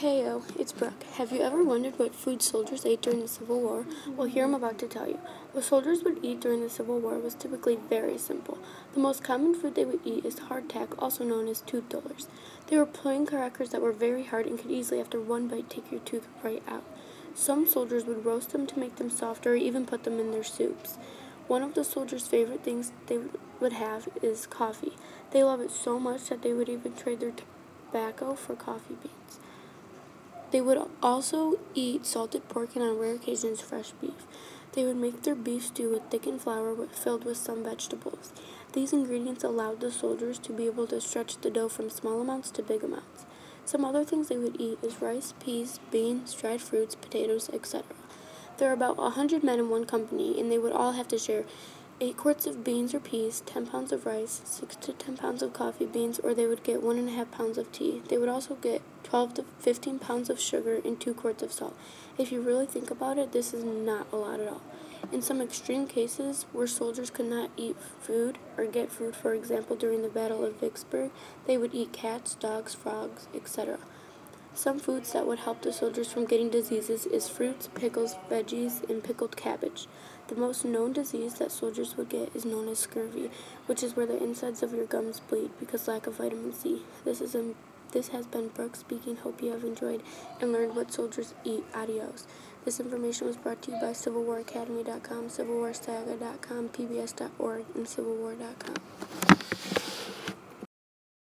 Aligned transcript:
Heyo, 0.00 0.42
it's 0.60 0.72
Brooke. 0.72 1.04
Have 1.14 1.32
you 1.32 1.40
ever 1.40 1.64
wondered 1.64 1.98
what 1.98 2.14
food 2.14 2.42
soldiers 2.42 2.84
ate 2.84 3.00
during 3.00 3.20
the 3.20 3.28
Civil 3.28 3.62
War? 3.62 3.86
Well, 4.06 4.28
here 4.28 4.44
I'm 4.44 4.52
about 4.52 4.78
to 4.80 4.86
tell 4.86 5.08
you. 5.08 5.18
What 5.52 5.64
soldiers 5.64 6.04
would 6.04 6.22
eat 6.22 6.38
during 6.38 6.60
the 6.60 6.68
Civil 6.68 7.00
War 7.00 7.18
was 7.18 7.34
typically 7.34 7.78
very 7.88 8.18
simple. 8.18 8.58
The 8.92 9.00
most 9.00 9.24
common 9.24 9.54
food 9.54 9.74
they 9.74 9.86
would 9.86 10.00
eat 10.04 10.26
is 10.26 10.34
hardtack, 10.34 10.88
also 10.98 11.24
known 11.24 11.48
as 11.48 11.62
tooth 11.62 11.88
dullers. 11.88 12.28
They 12.66 12.76
were 12.76 12.84
plain 12.84 13.24
crackers 13.24 13.70
that 13.70 13.80
were 13.80 13.92
very 13.92 14.24
hard 14.24 14.44
and 14.44 14.58
could 14.58 14.70
easily, 14.70 15.00
after 15.00 15.18
one 15.18 15.48
bite, 15.48 15.70
take 15.70 15.90
your 15.90 16.00
tooth 16.00 16.28
right 16.42 16.62
out. 16.68 16.84
Some 17.34 17.66
soldiers 17.66 18.04
would 18.04 18.26
roast 18.26 18.50
them 18.50 18.66
to 18.66 18.78
make 18.78 18.96
them 18.96 19.08
softer 19.08 19.54
or 19.54 19.56
even 19.56 19.86
put 19.86 20.04
them 20.04 20.20
in 20.20 20.30
their 20.30 20.44
soups. 20.44 20.98
One 21.48 21.62
of 21.62 21.72
the 21.72 21.84
soldiers' 21.84 22.26
favorite 22.26 22.62
things 22.62 22.92
they 23.06 23.20
would 23.60 23.72
have 23.72 24.10
is 24.20 24.46
coffee. 24.46 24.92
They 25.30 25.42
love 25.42 25.62
it 25.62 25.70
so 25.70 25.98
much 25.98 26.28
that 26.28 26.42
they 26.42 26.52
would 26.52 26.68
even 26.68 26.94
trade 26.94 27.20
their 27.20 27.32
tobacco 27.32 28.34
for 28.34 28.54
coffee 28.54 28.96
beans. 29.02 29.40
They 30.50 30.60
would 30.60 30.78
also 31.02 31.58
eat 31.74 32.06
salted 32.06 32.48
pork 32.48 32.76
and 32.76 32.84
on 32.84 32.98
rare 32.98 33.14
occasions 33.14 33.60
fresh 33.60 33.90
beef. 34.00 34.26
They 34.72 34.84
would 34.84 34.96
make 34.96 35.22
their 35.22 35.34
beef 35.34 35.66
stew 35.66 35.90
with 35.90 36.10
thickened 36.10 36.42
flour 36.42 36.74
filled 36.88 37.24
with 37.24 37.36
some 37.36 37.64
vegetables. 37.64 38.32
These 38.72 38.92
ingredients 38.92 39.42
allowed 39.42 39.80
the 39.80 39.90
soldiers 39.90 40.38
to 40.40 40.52
be 40.52 40.66
able 40.66 40.86
to 40.88 41.00
stretch 41.00 41.40
the 41.40 41.50
dough 41.50 41.68
from 41.68 41.88
small 41.88 42.20
amounts 42.20 42.50
to 42.52 42.62
big 42.62 42.84
amounts. 42.84 43.24
Some 43.64 43.84
other 43.84 44.04
things 44.04 44.28
they 44.28 44.36
would 44.36 44.60
eat 44.60 44.78
is 44.82 45.00
rice, 45.00 45.32
peas, 45.40 45.80
beans, 45.90 46.34
dried 46.34 46.60
fruits, 46.60 46.94
potatoes, 46.94 47.50
etc. 47.52 47.84
There 48.58 48.70
are 48.70 48.74
about 48.74 48.96
a 48.98 49.10
hundred 49.10 49.42
men 49.42 49.58
in 49.58 49.70
one 49.70 49.86
company, 49.86 50.38
and 50.38 50.52
they 50.52 50.58
would 50.58 50.72
all 50.72 50.92
have 50.92 51.08
to 51.08 51.18
share 51.18 51.44
8 51.98 52.14
quarts 52.18 52.46
of 52.46 52.62
beans 52.62 52.92
or 52.92 53.00
peas, 53.00 53.42
10 53.46 53.68
pounds 53.68 53.90
of 53.90 54.04
rice, 54.04 54.42
6 54.44 54.76
to 54.76 54.92
10 54.92 55.16
pounds 55.16 55.40
of 55.40 55.54
coffee 55.54 55.86
beans, 55.86 56.18
or 56.18 56.34
they 56.34 56.46
would 56.46 56.62
get 56.62 56.82
1.5 56.82 57.30
pounds 57.30 57.56
of 57.56 57.72
tea. 57.72 58.02
They 58.08 58.18
would 58.18 58.28
also 58.28 58.54
get 58.56 58.82
12 59.04 59.32
to 59.34 59.44
15 59.60 59.98
pounds 59.98 60.28
of 60.28 60.38
sugar 60.38 60.78
and 60.84 61.00
2 61.00 61.14
quarts 61.14 61.42
of 61.42 61.52
salt. 61.52 61.74
If 62.18 62.30
you 62.30 62.42
really 62.42 62.66
think 62.66 62.90
about 62.90 63.16
it, 63.16 63.32
this 63.32 63.54
is 63.54 63.64
not 63.64 64.12
a 64.12 64.16
lot 64.16 64.40
at 64.40 64.48
all. 64.48 64.60
In 65.10 65.22
some 65.22 65.40
extreme 65.40 65.86
cases, 65.86 66.44
where 66.52 66.66
soldiers 66.66 67.08
could 67.08 67.30
not 67.30 67.48
eat 67.56 67.76
food 67.98 68.36
or 68.58 68.66
get 68.66 68.92
food, 68.92 69.16
for 69.16 69.32
example, 69.32 69.74
during 69.74 70.02
the 70.02 70.10
Battle 70.10 70.44
of 70.44 70.60
Vicksburg, 70.60 71.10
they 71.46 71.56
would 71.56 71.74
eat 71.74 71.94
cats, 71.94 72.34
dogs, 72.34 72.74
frogs, 72.74 73.26
etc. 73.34 73.78
Some 74.56 74.78
foods 74.78 75.12
that 75.12 75.26
would 75.26 75.40
help 75.40 75.60
the 75.60 75.70
soldiers 75.70 76.10
from 76.10 76.24
getting 76.24 76.48
diseases 76.48 77.04
is 77.04 77.28
fruits, 77.28 77.68
pickles, 77.74 78.16
veggies, 78.30 78.88
and 78.88 79.04
pickled 79.04 79.36
cabbage. 79.36 79.86
The 80.28 80.34
most 80.34 80.64
known 80.64 80.94
disease 80.94 81.34
that 81.34 81.52
soldiers 81.52 81.98
would 81.98 82.08
get 82.08 82.34
is 82.34 82.46
known 82.46 82.66
as 82.68 82.78
scurvy, 82.78 83.30
which 83.66 83.82
is 83.82 83.94
where 83.94 84.06
the 84.06 84.16
insides 84.20 84.62
of 84.62 84.72
your 84.72 84.86
gums 84.86 85.20
bleed 85.20 85.50
because 85.60 85.86
lack 85.86 86.06
of 86.06 86.14
vitamin 86.14 86.54
C. 86.54 86.80
This 87.04 87.20
is 87.20 87.34
a 87.34 87.52
this 87.92 88.08
has 88.08 88.26
been 88.26 88.48
Brooke 88.48 88.76
speaking. 88.76 89.16
Hope 89.16 89.42
you 89.42 89.52
have 89.52 89.62
enjoyed 89.62 90.02
and 90.40 90.52
learned 90.52 90.74
what 90.74 90.90
soldiers 90.90 91.34
eat. 91.44 91.64
Adios. 91.74 92.26
This 92.64 92.80
information 92.80 93.26
was 93.26 93.36
brought 93.36 93.60
to 93.62 93.72
you 93.72 93.76
by 93.78 93.92
CivilWarAcademy.com, 93.92 95.28
CivilWarSaga.com, 95.28 96.70
PBS.org, 96.70 97.64
and 97.74 97.86
CivilWar.com. 97.86 99.05